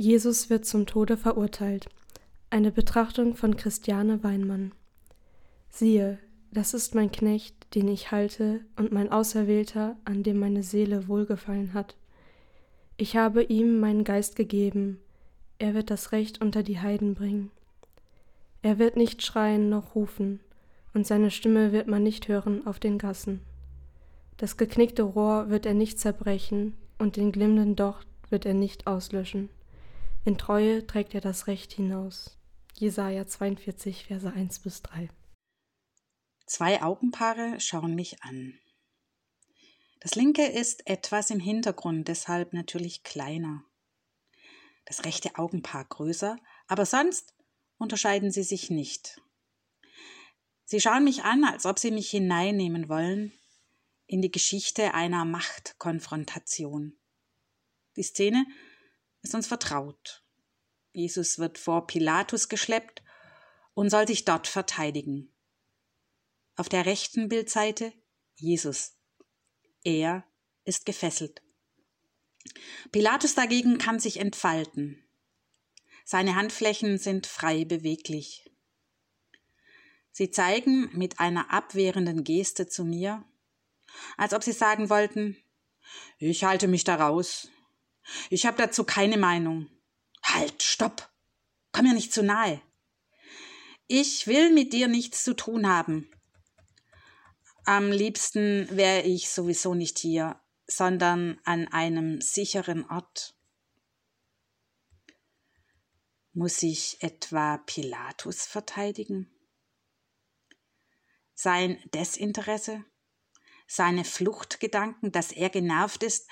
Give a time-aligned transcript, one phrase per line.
[0.00, 1.90] Jesus wird zum Tode verurteilt.
[2.48, 4.72] Eine Betrachtung von Christiane Weinmann.
[5.68, 6.18] Siehe,
[6.50, 11.74] das ist mein Knecht, den ich halte, und mein Auserwählter, an dem meine Seele wohlgefallen
[11.74, 11.96] hat.
[12.96, 15.00] Ich habe ihm meinen Geist gegeben,
[15.58, 17.50] er wird das Recht unter die Heiden bringen.
[18.62, 20.40] Er wird nicht schreien noch rufen,
[20.94, 23.40] und seine Stimme wird man nicht hören auf den Gassen.
[24.38, 29.50] Das geknickte Rohr wird er nicht zerbrechen, und den glimmenden Docht wird er nicht auslöschen.
[30.24, 32.38] In Treue trägt er das Recht hinaus.
[32.74, 35.08] Jesaja 42, Verse 1 bis 3.
[36.46, 38.58] Zwei Augenpaare schauen mich an.
[40.00, 43.64] Das linke ist etwas im Hintergrund, deshalb natürlich kleiner.
[44.84, 47.34] Das rechte Augenpaar größer, aber sonst
[47.78, 49.22] unterscheiden sie sich nicht.
[50.64, 53.32] Sie schauen mich an, als ob sie mich hineinnehmen wollen
[54.06, 56.98] in die Geschichte einer Machtkonfrontation.
[57.96, 58.44] Die Szene
[59.22, 60.24] ist uns vertraut.
[60.92, 63.02] Jesus wird vor Pilatus geschleppt
[63.74, 65.32] und soll sich dort verteidigen.
[66.56, 67.92] Auf der rechten Bildseite
[68.34, 68.96] Jesus.
[69.84, 70.24] Er
[70.64, 71.42] ist gefesselt.
[72.90, 75.04] Pilatus dagegen kann sich entfalten.
[76.04, 78.50] Seine Handflächen sind frei beweglich.
[80.10, 83.24] Sie zeigen mit einer abwehrenden Geste zu mir,
[84.16, 85.36] als ob sie sagen wollten,
[86.18, 87.48] ich halte mich da raus,
[88.28, 89.68] ich habe dazu keine Meinung.
[90.22, 91.10] Halt, stopp.
[91.72, 92.60] Komm mir nicht zu nahe.
[93.86, 96.10] Ich will mit dir nichts zu tun haben.
[97.64, 103.36] Am liebsten wäre ich sowieso nicht hier, sondern an einem sicheren Ort.
[106.32, 109.30] Muss ich etwa Pilatus verteidigen?
[111.34, 112.84] Sein Desinteresse?
[113.66, 116.28] Seine Fluchtgedanken, dass er genervt ist,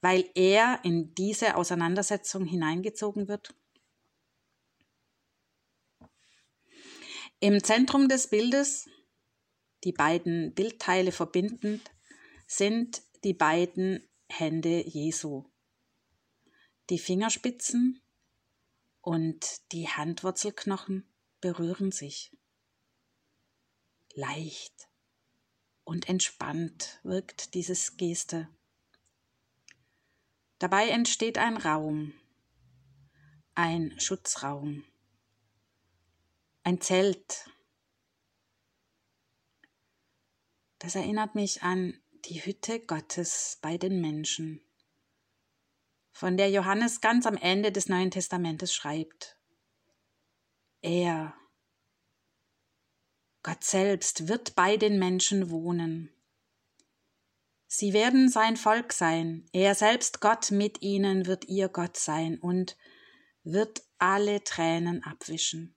[0.00, 3.54] weil er in diese Auseinandersetzung hineingezogen wird?
[7.40, 8.88] Im Zentrum des Bildes,
[9.84, 11.90] die beiden Bildteile verbindend,
[12.46, 15.44] sind die beiden Hände Jesu.
[16.90, 18.00] Die Fingerspitzen
[19.00, 21.08] und die Handwurzelknochen
[21.40, 22.36] berühren sich.
[24.14, 24.88] Leicht
[25.84, 28.48] und entspannt wirkt dieses Geste.
[30.58, 32.14] Dabei entsteht ein Raum,
[33.54, 34.84] ein Schutzraum,
[36.64, 37.48] ein Zelt.
[40.80, 44.60] Das erinnert mich an die Hütte Gottes bei den Menschen,
[46.10, 49.38] von der Johannes ganz am Ende des Neuen Testamentes schreibt.
[50.80, 51.34] Er,
[53.44, 56.12] Gott selbst, wird bei den Menschen wohnen.
[57.70, 62.78] Sie werden sein Volk sein, er selbst Gott mit ihnen wird ihr Gott sein und
[63.42, 65.76] wird alle Tränen abwischen.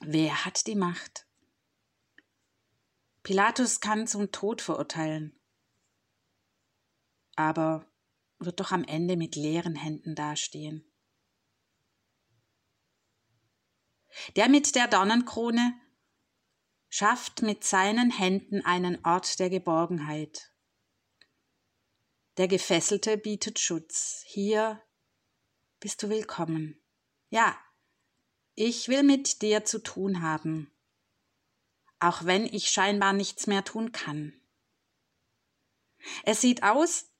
[0.00, 1.28] Wer hat die Macht?
[3.22, 5.38] Pilatus kann zum Tod verurteilen,
[7.36, 7.88] aber
[8.40, 10.84] wird doch am Ende mit leeren Händen dastehen.
[14.34, 15.80] Der mit der Dornenkrone
[16.88, 20.52] schafft mit seinen Händen einen Ort der Geborgenheit.
[22.36, 24.22] Der Gefesselte bietet Schutz.
[24.26, 24.82] Hier
[25.80, 26.80] bist du willkommen.
[27.30, 27.58] Ja,
[28.54, 30.72] ich will mit dir zu tun haben,
[32.00, 34.32] auch wenn ich scheinbar nichts mehr tun kann.
[36.24, 37.10] Es sieht aus,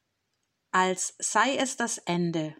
[0.70, 2.56] als sei es das Ende.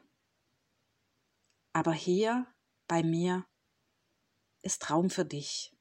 [1.72, 2.46] Aber hier
[2.86, 3.46] bei mir
[4.62, 5.77] ist Raum für dich.